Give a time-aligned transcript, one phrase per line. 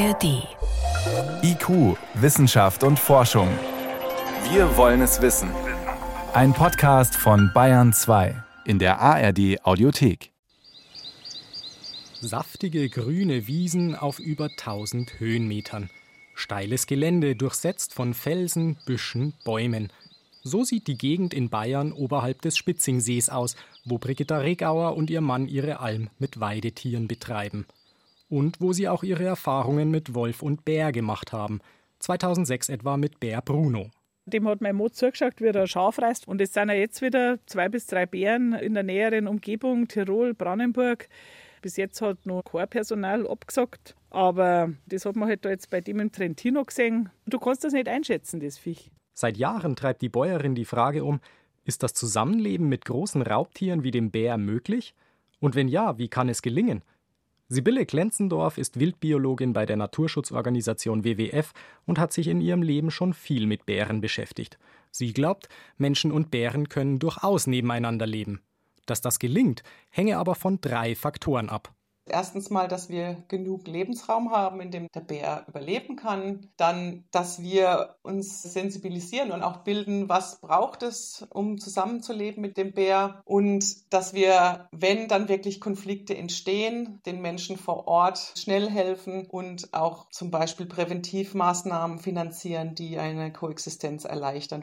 [0.00, 0.48] ARD.
[1.42, 3.48] IQ, Wissenschaft und Forschung.
[4.50, 5.50] Wir wollen es wissen.
[6.32, 10.32] Ein Podcast von Bayern 2 in der ARD Audiothek.
[12.18, 15.90] Saftige grüne Wiesen auf über 1000 Höhenmetern.
[16.34, 19.92] Steiles Gelände durchsetzt von Felsen, Büschen, Bäumen.
[20.42, 23.54] So sieht die Gegend in Bayern oberhalb des Spitzingsees aus,
[23.84, 27.66] wo Brigitta Regauer und ihr Mann ihre Alm mit Weidetieren betreiben
[28.30, 31.60] und wo sie auch ihre Erfahrungen mit Wolf und Bär gemacht haben.
[31.98, 33.90] 2006 etwa mit Bär Bruno.
[34.24, 36.28] Dem hat mein Mod zugeschaut, wie er ein Schaf reißt.
[36.28, 40.32] Und es sind ja jetzt wieder zwei bis drei Bären in der näheren Umgebung, Tirol,
[40.34, 41.08] Brandenburg.
[41.62, 43.96] Bis jetzt hat noch kein Personal abgesagt.
[44.08, 47.10] Aber das hat man halt da jetzt bei dem im Trentino gesehen.
[47.26, 48.90] Du kannst das nicht einschätzen, das Viech.
[49.14, 51.20] Seit Jahren treibt die Bäuerin die Frage um,
[51.64, 54.94] ist das Zusammenleben mit großen Raubtieren wie dem Bär möglich?
[55.40, 56.82] Und wenn ja, wie kann es gelingen?
[57.52, 61.52] Sibylle Klenzendorf ist Wildbiologin bei der Naturschutzorganisation WWF
[61.84, 64.56] und hat sich in ihrem Leben schon viel mit Bären beschäftigt.
[64.92, 68.40] Sie glaubt, Menschen und Bären können durchaus nebeneinander leben.
[68.86, 71.74] Dass das gelingt, hänge aber von drei Faktoren ab.
[72.10, 76.48] Erstens mal, dass wir genug Lebensraum haben, in dem der Bär überleben kann.
[76.56, 82.72] Dann, dass wir uns sensibilisieren und auch bilden, was braucht es, um zusammenzuleben mit dem
[82.72, 83.22] Bär.
[83.24, 89.72] Und dass wir, wenn dann wirklich Konflikte entstehen, den Menschen vor Ort schnell helfen und
[89.72, 94.62] auch zum Beispiel Präventivmaßnahmen finanzieren, die eine Koexistenz erleichtern.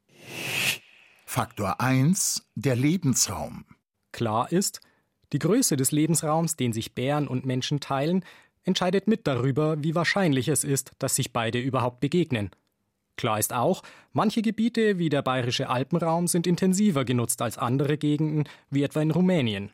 [1.26, 2.50] Faktor 1.
[2.56, 3.66] Der Lebensraum.
[4.12, 4.82] Klar ist,
[5.34, 8.24] die Größe des Lebensraums, den sich Bären und Menschen teilen,
[8.64, 12.52] entscheidet mit darüber, wie wahrscheinlich es ist, dass sich beide überhaupt begegnen.
[13.16, 13.82] Klar ist auch,
[14.14, 19.12] manche Gebiete wie der bayerische Alpenraum sind intensiver genutzt als andere Gegenden, wie etwa in
[19.12, 19.72] Rumänien.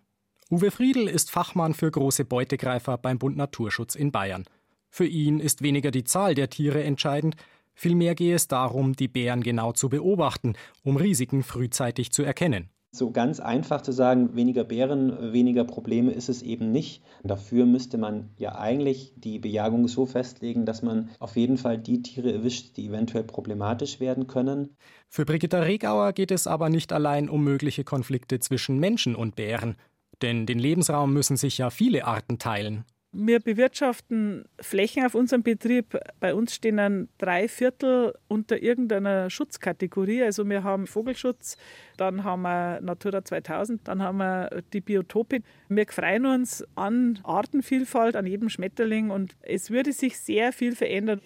[0.50, 4.46] Uwe Friedl ist Fachmann für große Beutegreifer beim Bund Naturschutz in Bayern.
[4.90, 7.36] Für ihn ist weniger die Zahl der Tiere entscheidend,
[7.74, 10.53] vielmehr gehe es darum, die Bären genau zu beobachten,
[10.84, 12.69] um Risiken frühzeitig zu erkennen.
[12.96, 17.02] So ganz einfach zu sagen, weniger Bären, weniger Probleme ist es eben nicht.
[17.24, 22.04] Dafür müsste man ja eigentlich die Bejagung so festlegen, dass man auf jeden Fall die
[22.04, 24.78] Tiere erwischt, die eventuell problematisch werden können.
[25.09, 29.75] Für Brigitta Regauer geht es aber nicht allein um mögliche Konflikte zwischen Menschen und Bären.
[30.22, 32.86] Denn den Lebensraum müssen sich ja viele Arten teilen.
[33.16, 35.96] Wir bewirtschaften Flächen auf unserem Betrieb.
[36.19, 40.24] Bei uns stehen dann drei Viertel unter irgendeiner Schutzkategorie.
[40.24, 41.57] Also wir haben Vogelschutz,
[41.97, 45.44] dann haben wir Natura 2000, dann haben wir die Biotope.
[45.69, 51.22] Wir freuen uns an Artenvielfalt, an jedem Schmetterling und es würde sich sehr viel verändern.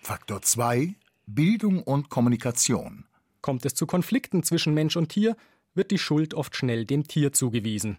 [0.00, 0.94] Faktor 2.
[1.26, 3.04] Bildung und Kommunikation.
[3.42, 5.36] Kommt es zu Konflikten zwischen Mensch und Tier,
[5.74, 7.98] wird die Schuld oft schnell dem Tier zugewiesen.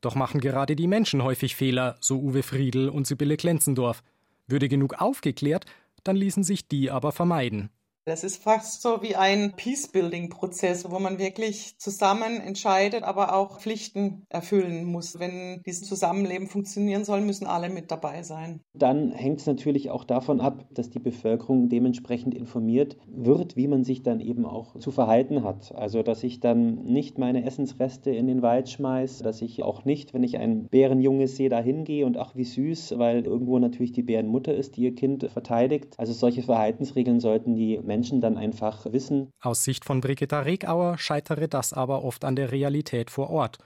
[0.00, 4.02] Doch machen gerade die Menschen häufig Fehler, so Uwe Friedl und Sibylle Klenzendorf.
[4.46, 5.66] Würde genug aufgeklärt,
[6.04, 7.70] dann ließen sich die aber vermeiden.
[8.08, 14.22] Das ist fast so wie ein Peace-Building-Prozess, wo man wirklich zusammen entscheidet, aber auch Pflichten
[14.28, 15.18] erfüllen muss.
[15.18, 18.60] Wenn dieses Zusammenleben funktionieren soll, müssen alle mit dabei sein.
[18.74, 23.82] Dann hängt es natürlich auch davon ab, dass die Bevölkerung dementsprechend informiert wird, wie man
[23.82, 25.74] sich dann eben auch zu verhalten hat.
[25.74, 30.14] Also, dass ich dann nicht meine Essensreste in den Wald schmeiße, dass ich auch nicht,
[30.14, 34.04] wenn ich ein Bärenjunges sehe, da hingehe und ach, wie süß, weil irgendwo natürlich die
[34.04, 35.94] Bärenmutter ist, die ihr Kind verteidigt.
[35.96, 39.32] Also, solche Verhaltensregeln sollten die Menschen Menschen dann einfach wissen.
[39.40, 43.58] Aus Sicht von Brigitta Regauer scheitere das aber oft an der Realität vor Ort.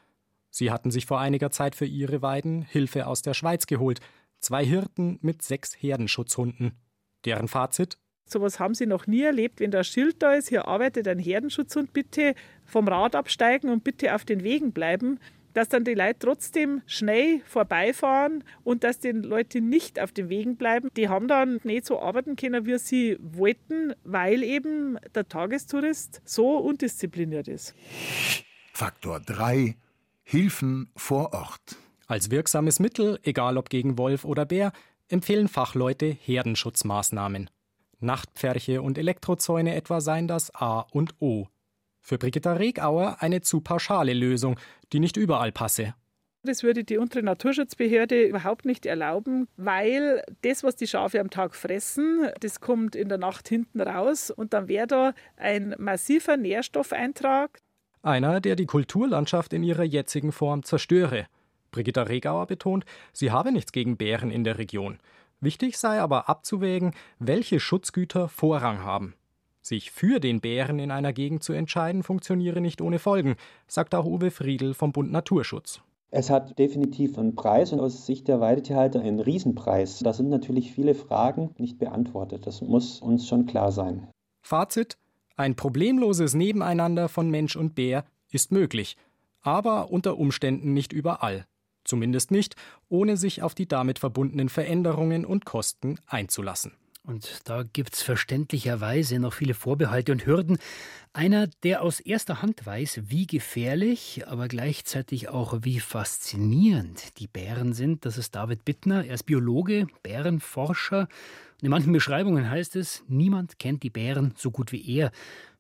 [0.51, 3.99] Sie hatten sich vor einiger Zeit für ihre Weiden Hilfe aus der Schweiz geholt.
[4.39, 6.79] Zwei Hirten mit sechs Herdenschutzhunden.
[7.25, 7.99] Deren Fazit?
[8.25, 9.59] Sowas haben sie noch nie erlebt.
[9.59, 14.15] Wenn da Schild da ist, hier arbeitet ein Herdenschutzhund, bitte vom Rad absteigen und bitte
[14.15, 15.19] auf den Wegen bleiben
[15.53, 20.57] dass dann die Leute trotzdem schnell vorbeifahren und dass die Leute nicht auf den Wegen
[20.57, 20.89] bleiben.
[20.97, 26.57] Die haben dann nicht so arbeiten können, wie sie wollten, weil eben der Tagestourist so
[26.57, 27.75] undiszipliniert ist.
[28.73, 29.77] Faktor 3.
[30.23, 31.77] Hilfen vor Ort.
[32.07, 34.73] Als wirksames Mittel, egal ob gegen Wolf oder Bär,
[35.09, 37.51] empfehlen Fachleute Herdenschutzmaßnahmen.
[38.01, 41.49] Nachtpferche und Elektrozäune etwa seien das A und O.
[42.01, 44.59] Für Brigitta Regauer eine zu pauschale Lösung,
[44.93, 45.95] die nicht überall passe.
[46.43, 51.55] Das würde die untere Naturschutzbehörde überhaupt nicht erlauben, weil das, was die Schafe am Tag
[51.55, 57.61] fressen, das kommt in der Nacht hinten raus und dann wäre da ein massiver Nährstoffeintrag.
[58.03, 61.27] Einer, der die Kulturlandschaft in ihrer jetzigen Form zerstöre.
[61.73, 64.99] Brigitta Regauer betont, sie habe nichts gegen Bären in der Region.
[65.41, 69.15] Wichtig sei aber abzuwägen, welche Schutzgüter Vorrang haben.
[69.63, 73.37] Sich für den Bären in einer Gegend zu entscheiden, funktioniere nicht ohne Folgen,
[73.67, 75.81] sagt auch Uwe Friedl vom Bund Naturschutz.
[76.11, 80.01] Es hat definitiv einen Preis und aus Sicht der Weidetierhalter einen Riesenpreis.
[80.01, 82.47] Da sind natürlich viele Fragen nicht beantwortet.
[82.47, 84.09] Das muss uns schon klar sein.
[84.43, 84.97] Fazit:
[85.37, 88.97] Ein problemloses Nebeneinander von Mensch und Bär ist möglich,
[89.43, 91.47] aber unter Umständen nicht überall.
[91.85, 92.57] Zumindest nicht,
[92.89, 96.73] ohne sich auf die damit verbundenen Veränderungen und Kosten einzulassen.
[97.03, 100.59] Und da gibt es verständlicherweise noch viele Vorbehalte und Hürden.
[101.13, 107.73] Einer, der aus erster Hand weiß, wie gefährlich, aber gleichzeitig auch wie faszinierend die Bären
[107.73, 109.05] sind, das ist David Bittner.
[109.05, 111.09] Er ist Biologe, Bärenforscher.
[111.61, 115.11] Und in manchen Beschreibungen heißt es, niemand kennt die Bären so gut wie er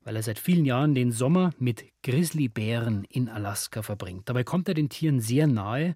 [0.05, 4.29] weil er seit vielen Jahren den Sommer mit Grizzlybären in Alaska verbringt.
[4.29, 5.94] Dabei kommt er den Tieren sehr nahe.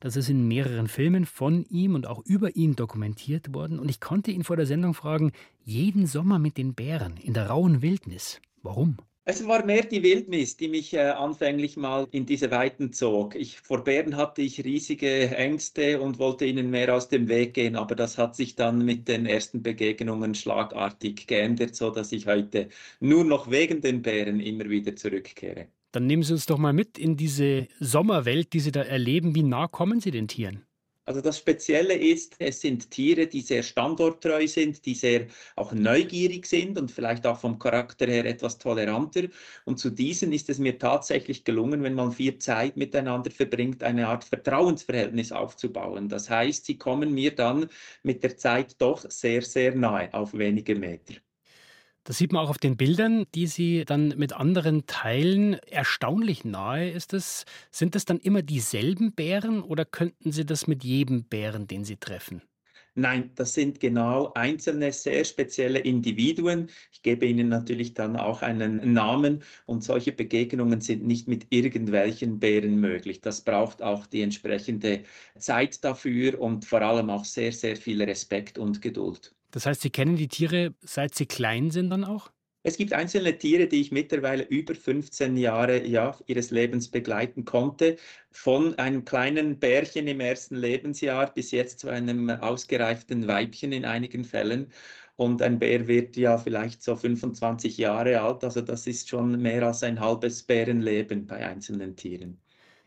[0.00, 3.78] Das ist in mehreren Filmen von ihm und auch über ihn dokumentiert worden.
[3.78, 5.32] Und ich konnte ihn vor der Sendung fragen,
[5.64, 8.40] jeden Sommer mit den Bären in der rauen Wildnis.
[8.62, 8.98] Warum?
[9.26, 13.34] Es war mehr die Wildnis, die mich äh, anfänglich mal in diese Weiten zog.
[13.34, 17.74] Ich, vor Bären hatte ich riesige Ängste und wollte ihnen mehr aus dem Weg gehen,
[17.74, 22.68] aber das hat sich dann mit den ersten Begegnungen schlagartig geändert, so dass ich heute
[23.00, 25.68] nur noch wegen den Bären immer wieder zurückkehre.
[25.92, 29.34] Dann nehmen Sie uns doch mal mit in diese Sommerwelt, die Sie da erleben.
[29.34, 30.66] Wie nah kommen Sie den Tieren?
[31.06, 36.46] Also das Spezielle ist, es sind Tiere, die sehr standorttreu sind, die sehr auch neugierig
[36.46, 39.28] sind und vielleicht auch vom Charakter her etwas toleranter.
[39.66, 44.08] Und zu diesen ist es mir tatsächlich gelungen, wenn man viel Zeit miteinander verbringt, eine
[44.08, 46.08] Art Vertrauensverhältnis aufzubauen.
[46.08, 47.68] Das heißt, sie kommen mir dann
[48.02, 51.14] mit der Zeit doch sehr, sehr nahe auf wenige Meter.
[52.04, 55.54] Das sieht man auch auf den Bildern, die Sie dann mit anderen teilen.
[55.54, 57.44] Erstaunlich nahe ist es.
[57.70, 61.96] Sind es dann immer dieselben Bären oder könnten Sie das mit jedem Bären, den Sie
[61.96, 62.42] treffen?
[62.96, 66.70] Nein, das sind genau einzelne, sehr spezielle Individuen.
[66.92, 72.38] Ich gebe ihnen natürlich dann auch einen Namen und solche Begegnungen sind nicht mit irgendwelchen
[72.38, 73.20] Bären möglich.
[73.20, 75.02] Das braucht auch die entsprechende
[75.38, 79.34] Zeit dafür und vor allem auch sehr, sehr viel Respekt und Geduld.
[79.54, 82.32] Das heißt, Sie kennen die Tiere, seit sie klein sind dann auch?
[82.64, 87.96] Es gibt einzelne Tiere, die ich mittlerweile über 15 Jahre ja, ihres Lebens begleiten konnte.
[88.32, 94.24] Von einem kleinen Bärchen im ersten Lebensjahr bis jetzt zu einem ausgereiften Weibchen in einigen
[94.24, 94.72] Fällen.
[95.14, 98.42] Und ein Bär wird ja vielleicht so 25 Jahre alt.
[98.42, 102.40] Also das ist schon mehr als ein halbes Bärenleben bei einzelnen Tieren.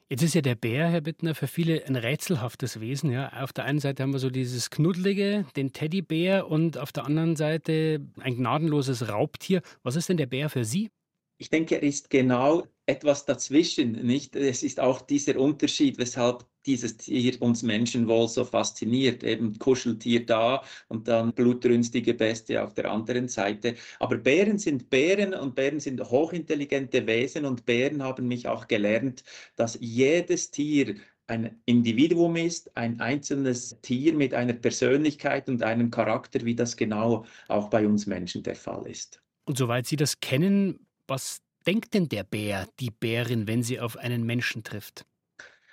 [0.10, 3.12] Jetzt ist ja der Bär, Herr Bittner, für viele ein rätselhaftes Wesen.
[3.12, 3.44] Ja.
[3.44, 7.36] Auf der einen Seite haben wir so dieses Knuddelige, den Teddybär, und auf der anderen
[7.36, 9.62] Seite ein gnadenloses Raubtier.
[9.84, 10.92] Was ist denn der Bär für Sie?
[11.40, 14.36] Ich denke, er ist genau etwas dazwischen, nicht?
[14.36, 19.24] Es ist auch dieser Unterschied, weshalb dieses Tier uns Menschen wohl so fasziniert.
[19.24, 23.76] Eben Kuscheltier da und dann blutrünstige Bestie auf der anderen Seite.
[24.00, 29.24] Aber Bären sind Bären und Bären sind hochintelligente Wesen und Bären haben mich auch gelernt,
[29.56, 30.96] dass jedes Tier
[31.28, 37.26] ein Individuum ist, ein einzelnes Tier mit einer Persönlichkeit und einem Charakter, wie das genau
[37.48, 39.22] auch bei uns Menschen der Fall ist.
[39.46, 43.98] Und soweit Sie das kennen, was denkt denn der Bär, die Bärin, wenn sie auf
[43.98, 45.06] einen Menschen trifft?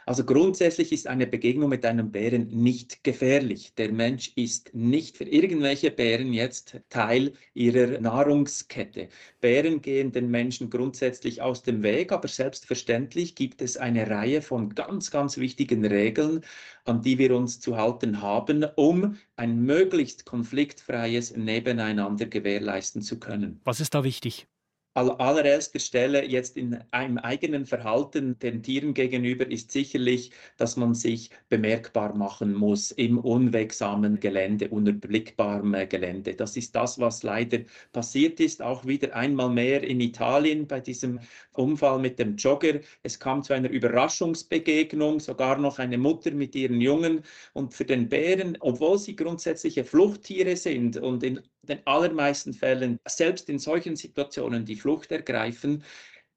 [0.07, 3.75] Also grundsätzlich ist eine Begegnung mit einem Bären nicht gefährlich.
[3.75, 9.09] Der Mensch ist nicht für irgendwelche Bären jetzt Teil ihrer Nahrungskette.
[9.41, 14.75] Bären gehen den Menschen grundsätzlich aus dem Weg, aber selbstverständlich gibt es eine Reihe von
[14.75, 16.45] ganz, ganz wichtigen Regeln,
[16.85, 23.59] an die wir uns zu halten haben, um ein möglichst konfliktfreies Nebeneinander gewährleisten zu können.
[23.65, 24.47] Was ist da wichtig?
[24.97, 31.31] Allererster Stelle jetzt in einem eigenen Verhalten den Tieren gegenüber ist sicherlich, dass man sich
[31.49, 36.37] bemerkbar machen muss im unwegsamen Gelände, unüberblickbaren Gelände.
[36.37, 37.59] Das ist das, was leider
[37.93, 41.19] passiert ist, auch wieder einmal mehr in Italien bei diesem
[41.55, 42.79] Unfall mit dem Jogger.
[43.03, 47.23] Es kam zu einer Überraschungsbegegnung, sogar noch eine Mutter mit ihren Jungen.
[47.53, 53.49] Und für den Bären, obwohl sie grundsätzliche Fluchttiere sind und in den allermeisten Fällen, selbst
[53.49, 55.85] in solchen Situationen, die Flucht ergreifen,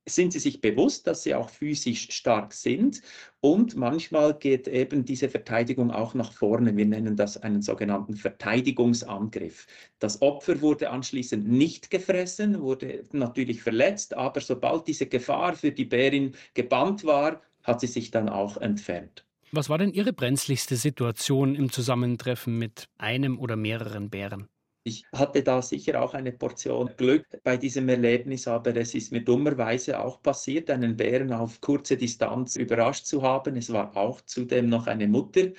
[0.08, 3.02] sind sie sich bewusst, dass sie auch physisch stark sind.
[3.42, 6.76] Und manchmal geht eben diese Verteidigung auch nach vorne.
[6.76, 9.68] Wir nennen das einen sogenannten Verteidigungsangriff.
[10.00, 15.86] Das Opfer wurde anschließend nicht gefressen, wurde natürlich verletzt, aber sobald diese Gefahr für die
[15.86, 19.26] Bärin gebannt war, hat sie sich dann auch entfernt.
[19.52, 24.50] Was war denn Ihre brenzligste Situation im Zusammentreffen mit einem oder mehreren Bären?
[24.88, 29.20] Ich hatte da sicher auch eine Portion Glück bei diesem Erlebnis, aber es ist mir
[29.20, 33.58] dummerweise auch passiert, einen Bären auf kurze Distanz überrascht zu haben.
[33.58, 35.50] Es war auch zudem noch eine Mutter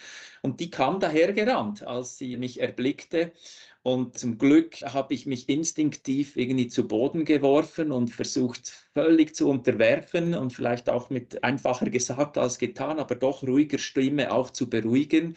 [0.41, 3.33] und die kam dahergerannt, als sie mich erblickte.
[3.83, 9.49] Und zum Glück habe ich mich instinktiv irgendwie zu Boden geworfen und versucht völlig zu
[9.49, 14.71] unterwerfen und vielleicht auch mit einfacher gesagt als getan, aber doch ruhiger Stimme auch zu
[14.71, 15.37] beruhigen.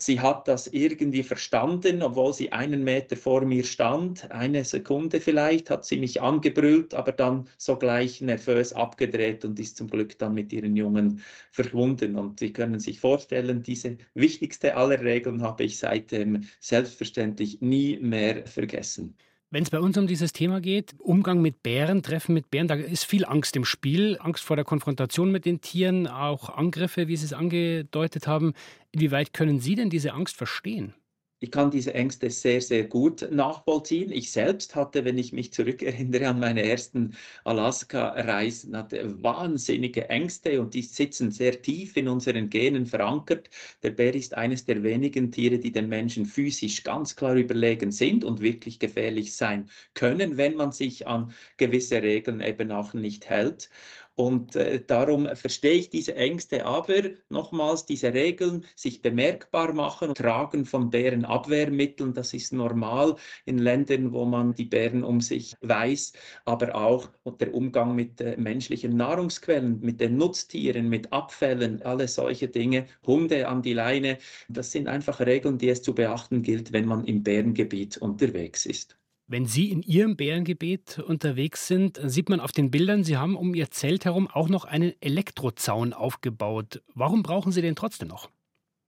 [0.00, 4.30] Sie hat das irgendwie verstanden, obwohl sie einen Meter vor mir stand.
[4.30, 9.88] Eine Sekunde vielleicht hat sie mich angebrüllt, aber dann sogleich nervös abgedreht und ist zum
[9.90, 12.14] Glück dann mit ihren Jungen verschwunden.
[12.16, 18.46] Und Sie können sich vorstellen, diese wichtigste aller Regeln habe ich seitdem selbstverständlich nie mehr
[18.46, 19.16] vergessen.
[19.50, 22.74] Wenn es bei uns um dieses Thema geht, Umgang mit Bären, Treffen mit Bären, da
[22.74, 27.16] ist viel Angst im Spiel, Angst vor der Konfrontation mit den Tieren, auch Angriffe, wie
[27.16, 28.52] Sie es angedeutet haben.
[28.92, 30.92] Inwieweit können Sie denn diese Angst verstehen?
[31.40, 34.10] Ich kann diese Ängste sehr, sehr gut nachvollziehen.
[34.10, 37.14] Ich selbst hatte, wenn ich mich zurückerinnere an meine ersten
[37.44, 43.50] Alaska-Reisen, hatte wahnsinnige Ängste und die sitzen sehr tief in unseren Genen verankert.
[43.84, 48.24] Der Bär ist eines der wenigen Tiere, die den Menschen physisch ganz klar überlegen sind
[48.24, 53.70] und wirklich gefährlich sein können, wenn man sich an gewisse Regeln eben auch nicht hält.
[54.18, 60.64] Und äh, darum verstehe ich diese Ängste, aber nochmals diese Regeln, sich bemerkbar machen, tragen
[60.64, 66.14] von Bärenabwehrmitteln, das ist normal in Ländern, wo man die Bären um sich weiß,
[66.46, 67.08] aber auch
[67.38, 73.46] der Umgang mit äh, menschlichen Nahrungsquellen, mit den Nutztieren, mit Abfällen, alle solche Dinge, Hunde
[73.46, 77.22] an die Leine, das sind einfach Regeln, die es zu beachten gilt, wenn man im
[77.22, 78.98] Bärengebiet unterwegs ist.
[79.30, 83.54] Wenn Sie in Ihrem Bärengebiet unterwegs sind, sieht man auf den Bildern, Sie haben um
[83.54, 86.80] Ihr Zelt herum auch noch einen Elektrozaun aufgebaut.
[86.94, 88.30] Warum brauchen Sie den trotzdem noch?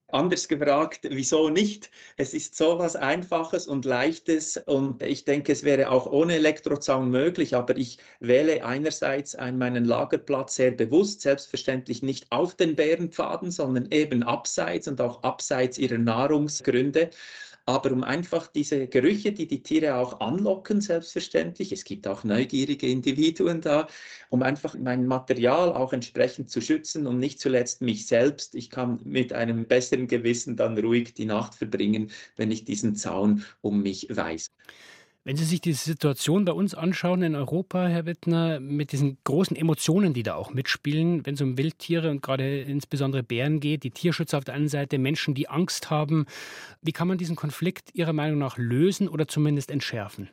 [0.08, 1.90] Anders gefragt, wieso nicht?
[2.16, 7.10] Es ist so was Einfaches und Leichtes und ich denke, es wäre auch ohne Elektrozaun
[7.10, 13.50] möglich, aber ich wähle einerseits einen meinen Lagerplatz sehr bewusst, selbstverständlich nicht auf den Bärenpfaden,
[13.50, 17.10] sondern eben abseits und auch abseits ihrer Nahrungsgründe
[17.66, 22.88] aber um einfach diese Gerüche, die die Tiere auch anlocken, selbstverständlich, es gibt auch neugierige
[22.88, 23.86] Individuen da,
[24.28, 28.54] um einfach mein Material auch entsprechend zu schützen und nicht zuletzt mich selbst.
[28.54, 33.44] Ich kann mit einem besseren Gewissen dann ruhig die Nacht verbringen, wenn ich diesen Zaun
[33.60, 34.50] um mich weiß.
[35.22, 39.54] Wenn Sie sich die Situation bei uns anschauen in Europa, Herr Wittner, mit diesen großen
[39.54, 43.90] Emotionen, die da auch mitspielen, wenn es um Wildtiere und gerade insbesondere Bären geht, die
[43.90, 46.24] Tierschützer auf der einen Seite, Menschen, die Angst haben,
[46.80, 50.30] wie kann man diesen Konflikt Ihrer Meinung nach lösen oder zumindest entschärfen?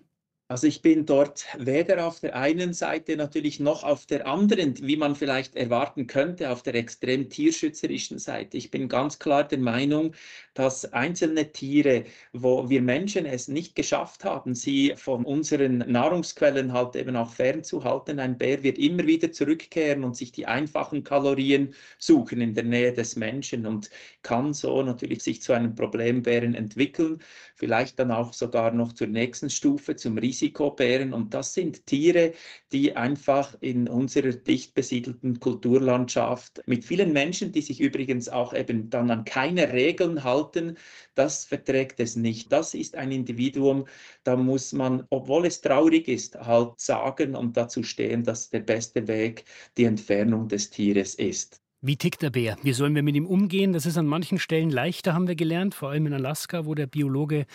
[0.50, 4.96] Also ich bin dort weder auf der einen Seite natürlich noch auf der anderen, wie
[4.96, 8.56] man vielleicht erwarten könnte, auf der extrem tierschützerischen Seite.
[8.56, 10.13] Ich bin ganz klar der Meinung,
[10.54, 16.96] dass einzelne Tiere, wo wir Menschen es nicht geschafft haben, sie von unseren Nahrungsquellen halt
[16.96, 22.39] eben auch fernzuhalten, ein Bär wird immer wieder zurückkehren und sich die einfachen Kalorien suchen
[22.39, 23.89] in der Nähe des Menschen und
[24.22, 27.22] kann so natürlich sich zu einem Problembären entwickeln,
[27.56, 31.13] vielleicht dann auch sogar noch zur nächsten Stufe, zum Risiko Risikobären.
[31.13, 32.34] Und das sind Tiere,
[32.72, 38.89] die einfach in unserer dicht besiedelten Kulturlandschaft mit vielen Menschen, die sich übrigens auch eben
[38.89, 40.77] dann an keine Regeln halten,
[41.15, 42.51] das verträgt es nicht.
[42.51, 43.86] Das ist ein Individuum,
[44.24, 49.08] da muss man, obwohl es traurig ist, halt sagen und dazu stehen, dass der beste
[49.08, 49.46] Weg
[49.77, 51.62] die Entfernung des Tieres ist.
[51.88, 52.58] Wie tickt der Bär?
[52.63, 53.72] Wie sollen wir mit ihm umgehen?
[53.72, 56.86] Das ist an manchen Stellen leichter, haben wir gelernt, vor allem in Alaska, wo der
[56.86, 57.46] Biologe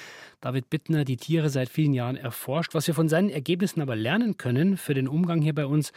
[0.40, 2.72] David Bittner die Tiere seit vielen Jahren erforscht.
[2.72, 5.92] Was wir von seinen Ergebnissen aber lernen können für den Umgang hier bei uns,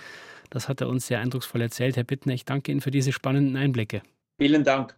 [0.50, 1.96] das hat er uns sehr eindrucksvoll erzählt.
[1.96, 4.02] Herr Bittner, ich danke Ihnen für diese spannenden Einblicke.
[4.38, 4.98] Vielen Dank.